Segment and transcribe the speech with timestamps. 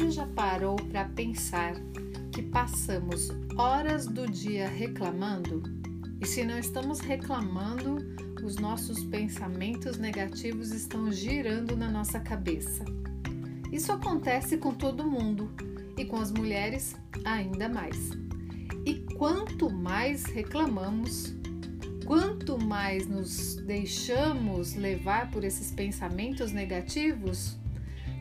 [0.00, 1.74] Você já parou para pensar
[2.32, 3.28] que passamos
[3.58, 5.62] horas do dia reclamando?
[6.18, 7.98] E se não estamos reclamando,
[8.42, 12.82] os nossos pensamentos negativos estão girando na nossa cabeça.
[13.70, 15.50] Isso acontece com todo mundo
[15.98, 18.12] e com as mulheres ainda mais.
[18.86, 21.34] E quanto mais reclamamos,
[22.06, 27.59] quanto mais nos deixamos levar por esses pensamentos negativos,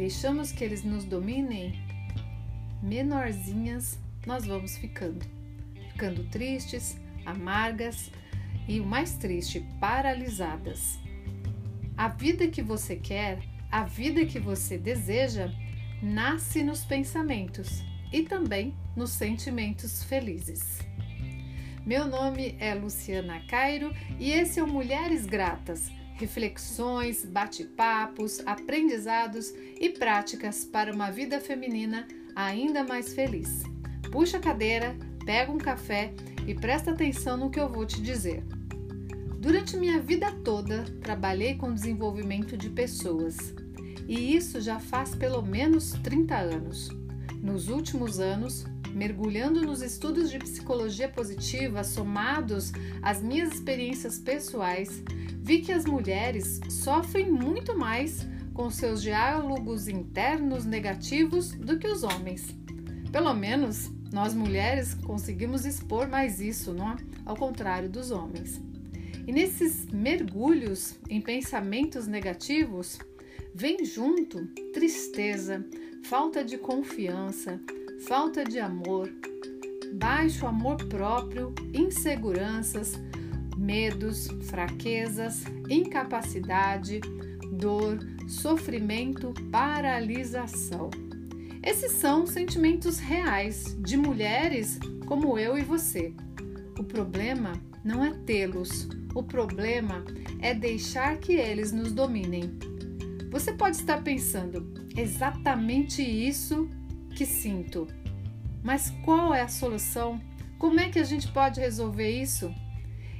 [0.00, 1.78] deixamos que eles nos dominem,
[2.82, 5.26] menorzinhas nós vamos ficando.
[5.92, 8.10] Ficando tristes, amargas
[8.66, 10.98] e o mais triste, paralisadas.
[11.98, 13.40] A vida que você quer,
[13.70, 15.52] a vida que você deseja,
[16.02, 20.78] nasce nos pensamentos e também nos sentimentos felizes.
[21.84, 29.88] Meu nome é Luciana Cairo e esse é o Mulheres Gratas reflexões, bate-papos, aprendizados e
[29.88, 33.62] práticas para uma vida feminina ainda mais feliz.
[34.12, 36.12] Puxa a cadeira, pega um café
[36.46, 38.44] e presta atenção no que eu vou te dizer.
[39.38, 43.54] Durante minha vida toda, trabalhei com desenvolvimento de pessoas
[44.06, 46.90] e isso já faz pelo menos 30 anos.
[47.42, 55.02] Nos últimos anos, mergulhando nos estudos de psicologia positiva somados às minhas experiências pessoais,
[55.42, 62.02] vi que as mulheres sofrem muito mais com seus diálogos internos negativos do que os
[62.02, 62.46] homens.
[63.10, 66.92] Pelo menos nós mulheres conseguimos expor mais isso, não?
[66.92, 67.10] É?
[67.30, 68.60] ao contrário dos homens.
[69.26, 72.98] E nesses mergulhos em pensamentos negativos,
[73.54, 75.64] vem junto tristeza,
[76.04, 77.60] falta de confiança,
[78.06, 79.12] falta de amor,
[79.94, 82.98] baixo amor próprio, inseguranças,
[83.56, 87.00] medos, fraquezas, incapacidade,
[87.52, 90.90] dor, sofrimento, paralisação.
[91.62, 96.14] Esses são sentimentos reais de mulheres como eu e você.
[96.78, 97.52] O problema
[97.84, 100.04] não é tê-los, o problema
[100.40, 102.58] é deixar que eles nos dominem.
[103.30, 106.68] Você pode estar pensando, exatamente isso
[107.14, 107.86] que sinto.
[108.62, 110.20] Mas qual é a solução?
[110.58, 112.54] Como é que a gente pode resolver isso?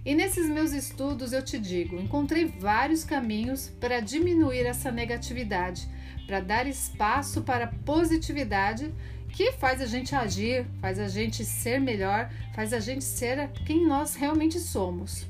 [0.04, 5.86] E nesses meus estudos eu te digo, encontrei vários caminhos para diminuir essa negatividade,
[6.26, 8.94] para dar espaço para a positividade
[9.28, 13.86] que faz a gente agir, faz a gente ser melhor, faz a gente ser quem
[13.86, 15.26] nós realmente somos.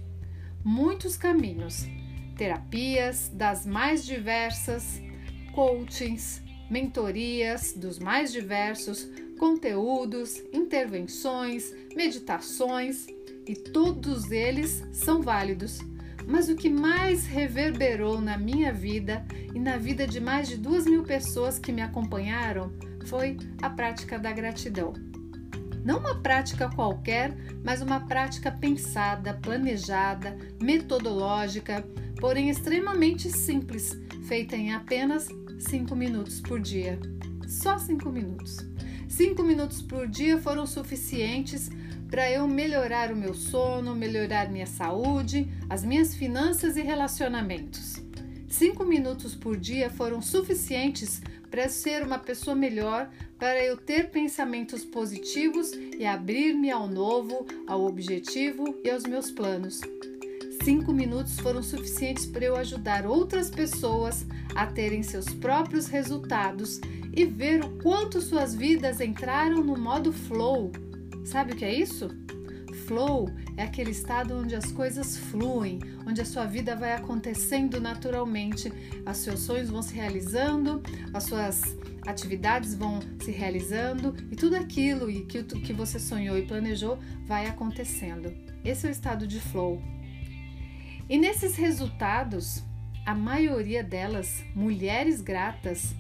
[0.64, 1.86] Muitos caminhos,
[2.36, 5.00] terapias das mais diversas,
[5.52, 13.06] coachings, mentorias dos mais diversos, conteúdos, intervenções, meditações
[13.46, 15.80] e todos eles são válidos.
[16.26, 20.84] Mas o que mais reverberou na minha vida e na vida de mais de duas
[20.84, 22.70] mil pessoas que me acompanharam
[23.06, 24.92] foi a prática da gratidão.
[25.84, 31.82] Não uma prática qualquer, mas uma prática pensada, planejada, metodológica,
[32.20, 33.98] porém extremamente simples,
[34.28, 35.28] feita em apenas
[35.60, 36.98] 5 minutos por dia.
[37.46, 38.58] Só 5 minutos.
[39.08, 41.70] 5 minutos por dia foram suficientes
[42.10, 48.02] para eu melhorar o meu sono, melhorar minha saúde, as minhas finanças e relacionamentos.
[48.48, 54.84] Cinco minutos por dia foram suficientes para ser uma pessoa melhor, para eu ter pensamentos
[54.84, 59.80] positivos e abrir-me ao novo, ao objetivo e aos meus planos.
[60.62, 66.78] Cinco minutos foram suficientes para eu ajudar outras pessoas a terem seus próprios resultados
[67.14, 70.70] e ver o quanto suas vidas entraram no modo flow.
[71.24, 72.10] Sabe o que é isso?
[72.86, 78.70] Flow é aquele estado onde as coisas fluem, onde a sua vida vai acontecendo naturalmente,
[79.10, 80.82] os seus sonhos vão se realizando,
[81.14, 81.76] as suas
[82.06, 88.32] atividades vão se realizando e tudo aquilo que, você sonhou e planejou vai acontecendo.
[88.64, 89.80] Esse é o estado de flow.
[91.10, 92.62] E nesses resultados,
[93.04, 95.92] a maioria delas mulheres gratas,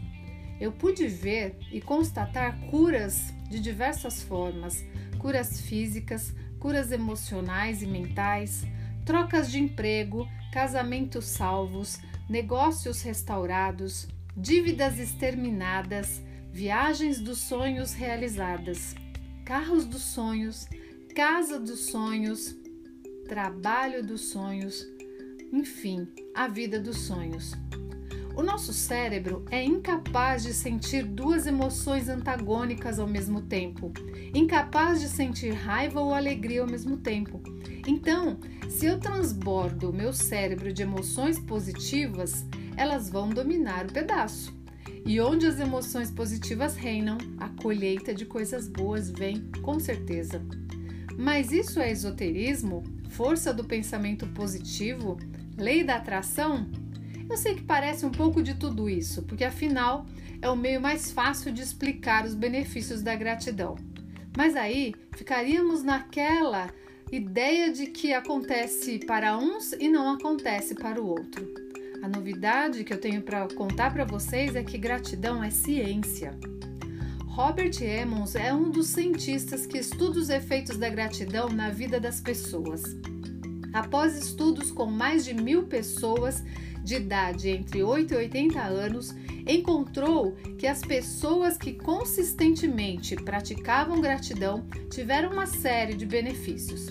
[0.60, 4.84] eu pude ver e constatar curas de diversas formas:
[5.18, 8.64] curas físicas, curas emocionais e mentais,
[9.04, 11.98] trocas de emprego, casamentos salvos,
[12.28, 14.06] negócios restaurados,
[14.36, 18.94] dívidas exterminadas, viagens dos sonhos realizadas,
[19.44, 20.68] carros dos sonhos,
[21.16, 22.54] casa dos sonhos,
[23.26, 24.99] trabalho dos sonhos
[25.52, 27.56] enfim, a vida dos sonhos.
[28.36, 33.92] O nosso cérebro é incapaz de sentir duas emoções antagônicas ao mesmo tempo,
[34.32, 37.42] incapaz de sentir raiva ou alegria ao mesmo tempo.
[37.86, 38.38] Então,
[38.68, 42.46] se eu transbordo meu cérebro de emoções positivas,
[42.76, 44.58] elas vão dominar o pedaço.
[45.04, 50.40] E onde as emoções positivas reinam, a colheita de coisas boas vem com certeza.
[51.18, 52.82] Mas isso é esoterismo?
[53.10, 55.18] Força do pensamento positivo?
[55.60, 56.66] Lei da atração?
[57.28, 60.06] Eu sei que parece um pouco de tudo isso, porque afinal
[60.40, 63.76] é o meio mais fácil de explicar os benefícios da gratidão.
[64.34, 66.70] Mas aí ficaríamos naquela
[67.12, 71.46] ideia de que acontece para uns e não acontece para o outro.
[72.02, 76.32] A novidade que eu tenho para contar para vocês é que gratidão é ciência.
[77.26, 82.18] Robert Emmons é um dos cientistas que estuda os efeitos da gratidão na vida das
[82.18, 82.82] pessoas.
[83.72, 86.42] Após estudos com mais de mil pessoas
[86.82, 89.14] de idade entre 8 e 80 anos,
[89.46, 96.90] encontrou que as pessoas que consistentemente praticavam gratidão tiveram uma série de benefícios.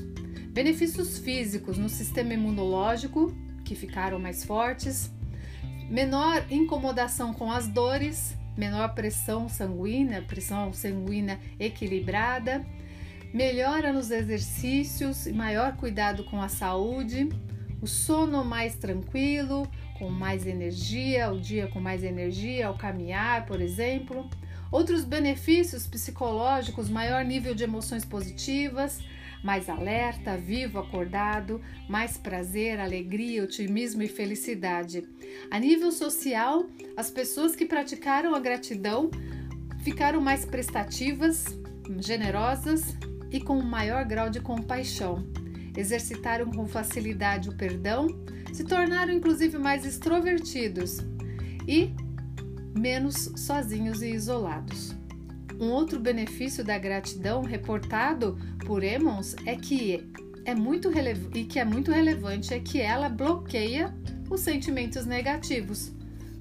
[0.52, 3.34] Benefícios físicos no sistema imunológico,
[3.64, 5.12] que ficaram mais fortes,
[5.90, 12.66] menor incomodação com as dores, menor pressão sanguínea, pressão sanguínea equilibrada,
[13.34, 17.30] melhora nos exercícios e maior cuidado com a saúde,
[17.82, 23.62] o sono mais tranquilo, com mais energia, o dia com mais energia ao caminhar, por
[23.62, 24.30] exemplo.
[24.72, 29.00] Outros benefícios psicológicos, maior nível de emoções positivas,
[29.44, 35.08] mais alerta, vivo, acordado, mais prazer, alegria, otimismo e felicidade.
[35.50, 36.66] A nível social,
[36.96, 39.10] as pessoas que praticaram a gratidão
[39.82, 41.46] ficaram mais prestativas,
[42.00, 42.96] generosas
[43.32, 45.26] e com um maior grau de compaixão.
[45.76, 48.08] Exercitaram com facilidade o perdão,
[48.54, 50.98] se tornaram inclusive mais extrovertidos
[51.68, 51.94] e
[52.78, 54.96] menos sozinhos e isolados.
[55.60, 60.10] Um outro benefício da gratidão reportado por Emmons é que
[60.46, 60.90] é muito
[61.36, 63.94] e que é muito relevante é que ela bloqueia
[64.30, 65.92] os sentimentos negativos,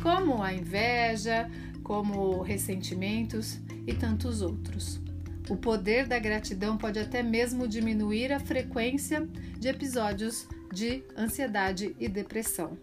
[0.02, 1.50] como a inveja,
[1.82, 5.00] como ressentimentos e tantos outros.
[5.48, 9.26] O poder da gratidão pode até mesmo diminuir a frequência
[9.58, 12.76] de episódios de ansiedade e depressão.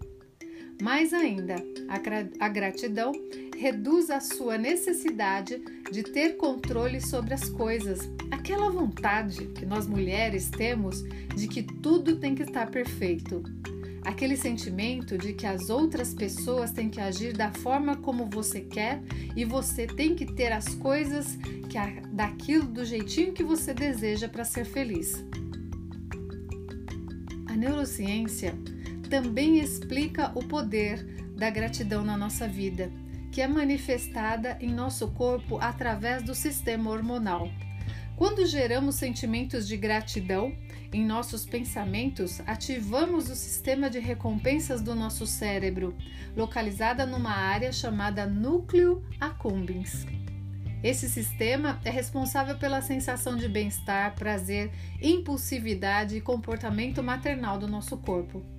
[0.81, 1.55] Mais ainda,
[2.39, 3.11] a gratidão
[3.57, 10.49] reduz a sua necessidade de ter controle sobre as coisas, aquela vontade que nós mulheres
[10.49, 11.03] temos
[11.33, 13.41] de que tudo tem que estar perfeito.
[14.05, 19.01] Aquele sentimento de que as outras pessoas têm que agir da forma como você quer
[19.35, 21.35] e você tem que ter as coisas
[21.67, 21.77] que
[22.13, 25.25] daquilo do jeitinho que você deseja para ser feliz.
[27.47, 28.55] A neurociência
[29.09, 31.03] também explica o poder
[31.35, 32.91] da gratidão na nossa vida,
[33.31, 37.49] que é manifestada em nosso corpo através do sistema hormonal.
[38.15, 40.55] Quando geramos sentimentos de gratidão
[40.93, 45.93] em nossos pensamentos, ativamos o sistema de recompensas do nosso cérebro,
[46.35, 50.05] localizada numa área chamada núcleo accumbens.
[50.81, 54.71] Esse sistema é responsável pela sensação de bem-estar, prazer,
[55.01, 58.54] impulsividade e comportamento maternal do nosso corpo.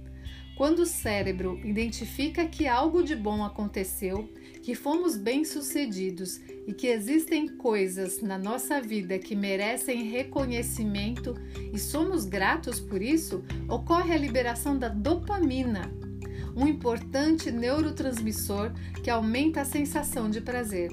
[0.56, 4.26] Quando o cérebro identifica que algo de bom aconteceu,
[4.62, 11.34] que fomos bem-sucedidos e que existem coisas na nossa vida que merecem reconhecimento
[11.74, 15.92] e somos gratos por isso, ocorre a liberação da dopamina,
[16.56, 18.72] um importante neurotransmissor
[19.04, 20.90] que aumenta a sensação de prazer.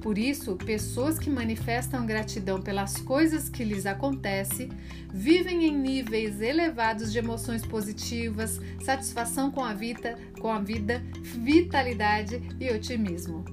[0.00, 4.70] Por isso, pessoas que manifestam gratidão pelas coisas que lhes acontecem
[5.12, 12.42] vivem em níveis elevados de emoções positivas, satisfação com a vida, com a vida, vitalidade
[12.58, 13.44] e otimismo.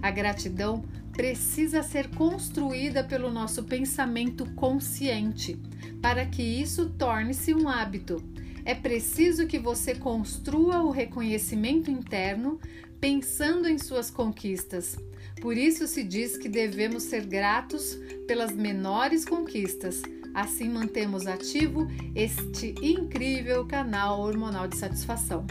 [0.00, 0.82] A gratidão
[1.12, 5.60] precisa ser construída pelo nosso pensamento consciente
[6.00, 8.22] para que isso torne-se um hábito.
[8.64, 12.58] É preciso que você construa o reconhecimento interno
[13.02, 14.96] pensando em suas conquistas.
[15.40, 20.00] Por isso se diz que devemos ser gratos pelas menores conquistas.
[20.32, 25.44] Assim mantemos ativo este incrível canal hormonal de satisfação.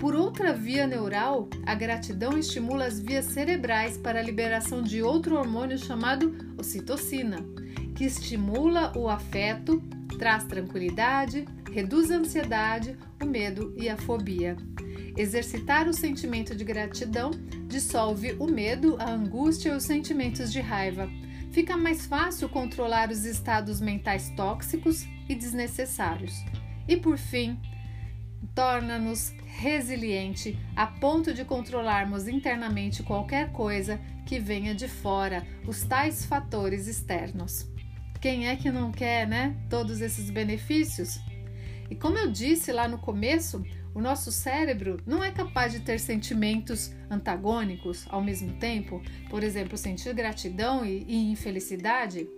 [0.00, 5.36] Por outra via neural, a gratidão estimula as vias cerebrais para a liberação de outro
[5.36, 7.44] hormônio chamado ocitocina,
[7.94, 9.80] que estimula o afeto,
[10.18, 14.56] traz tranquilidade, reduz a ansiedade, o medo e a fobia.
[15.16, 17.30] Exercitar o sentimento de gratidão
[17.66, 21.08] dissolve o medo, a angústia e os sentimentos de raiva.
[21.50, 26.32] Fica mais fácil controlar os estados mentais tóxicos e desnecessários.
[26.88, 27.60] E por fim,
[28.54, 36.24] torna-nos resiliente a ponto de controlarmos internamente qualquer coisa que venha de fora, os tais
[36.24, 37.68] fatores externos.
[38.20, 39.56] Quem é que não quer, né?
[39.68, 41.20] Todos esses benefícios?
[41.90, 43.62] E como eu disse lá no começo,
[43.94, 49.76] O nosso cérebro não é capaz de ter sentimentos antagônicos ao mesmo tempo, por exemplo,
[49.76, 52.28] sentir gratidão e, e infelicidade.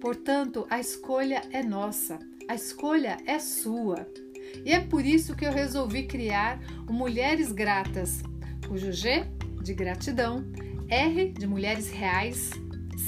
[0.00, 2.18] Portanto, a escolha é nossa,
[2.48, 4.06] a escolha é sua.
[4.64, 8.22] E é por isso que eu resolvi criar o Mulheres Gratas,
[8.68, 9.24] cujo G
[9.62, 10.44] de gratidão,
[10.88, 12.50] R de mulheres reais,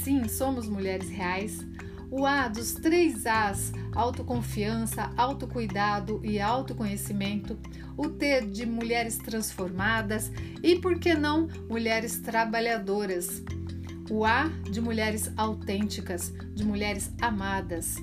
[0.03, 1.59] sim, somos mulheres reais,
[2.17, 7.59] o A dos três As, autoconfiança, autocuidado e autoconhecimento,
[7.97, 10.31] o T de mulheres transformadas
[10.63, 13.43] e, por que não, mulheres trabalhadoras,
[14.09, 17.97] o A de mulheres autênticas, de mulheres amadas.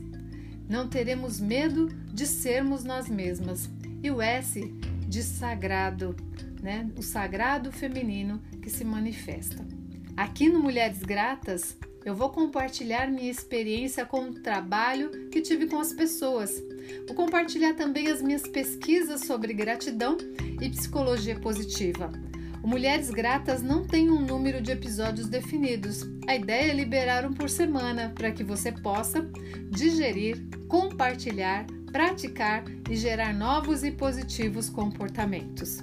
[0.69, 3.71] Não teremos medo de sermos nós mesmas.
[4.02, 4.61] E o S
[5.09, 6.14] de sagrado,
[6.61, 6.90] né?
[6.99, 9.66] O sagrado feminino que se manifesta.
[10.14, 15.78] Aqui no Mulheres Gratas, eu vou compartilhar minha experiência com o trabalho que tive com
[15.78, 16.62] as pessoas.
[17.06, 20.16] Vou compartilhar também as minhas pesquisas sobre gratidão
[20.61, 22.11] e psicologia positiva.
[22.62, 26.02] O Mulheres Gratas não tem um número de episódios definidos.
[26.28, 29.28] A ideia é liberar um por semana para que você possa
[29.71, 35.78] digerir, compartilhar, praticar e gerar novos e positivos comportamentos.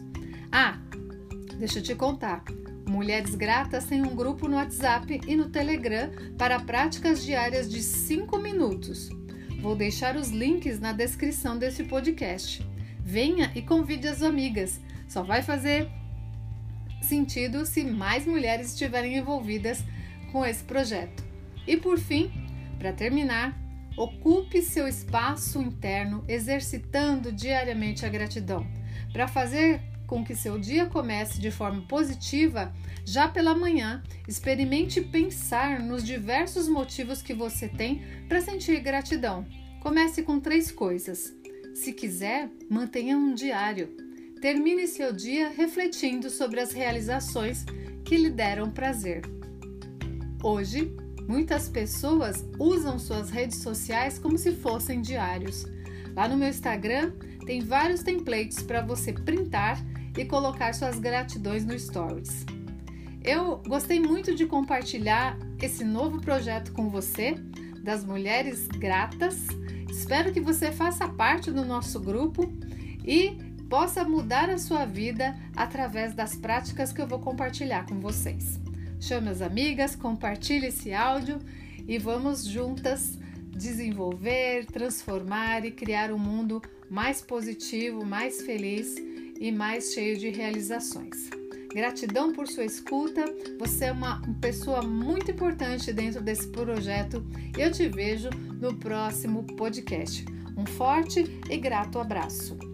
[0.51, 0.79] Ah,
[1.57, 2.43] deixa eu te contar.
[2.89, 8.39] Mulheres Gratas tem um grupo no WhatsApp e no Telegram para práticas diárias de 5
[8.39, 9.12] minutos.
[9.62, 12.65] Vou deixar os links na descrição desse podcast.
[13.00, 14.81] Venha e convide as amigas.
[15.08, 15.88] Só vai fazer
[17.00, 19.84] sentido se mais mulheres estiverem envolvidas
[20.31, 21.24] com esse projeto.
[21.67, 22.31] E por fim,
[22.79, 23.55] para terminar,
[23.96, 28.65] ocupe seu espaço interno exercitando diariamente a gratidão.
[29.13, 32.73] Para fazer com que seu dia comece de forma positiva,
[33.05, 39.45] já pela manhã, experimente pensar nos diversos motivos que você tem para sentir gratidão.
[39.79, 41.31] Comece com três coisas.
[41.75, 43.95] Se quiser, mantenha um diário.
[44.41, 47.63] Termine seu dia refletindo sobre as realizações
[48.03, 49.21] que lhe deram prazer.
[50.43, 50.91] Hoje,
[51.27, 55.67] muitas pessoas usam suas redes sociais como se fossem diários.
[56.15, 57.11] Lá no meu Instagram
[57.45, 59.79] tem vários templates para você printar
[60.19, 62.45] e colocar suas gratidões no Stories.
[63.23, 67.35] Eu gostei muito de compartilhar esse novo projeto com você,
[67.81, 69.47] das Mulheres Gratas.
[69.89, 72.51] Espero que você faça parte do nosso grupo
[73.05, 73.38] e
[73.69, 78.59] possa mudar a sua vida através das práticas que eu vou compartilhar com vocês.
[78.99, 81.39] Chame as amigas, compartilhe esse áudio
[81.88, 83.17] e vamos juntas
[83.51, 88.95] desenvolver, transformar e criar um mundo mais positivo, mais feliz
[89.39, 91.29] e mais cheio de realizações.
[91.74, 93.25] Gratidão por sua escuta.
[93.60, 97.24] Você é uma pessoa muito importante dentro desse projeto.
[97.58, 98.29] Eu te vejo
[98.60, 100.25] no próximo podcast.
[100.58, 102.68] Um forte e grato abraço.